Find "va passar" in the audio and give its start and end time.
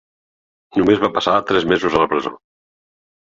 1.03-1.35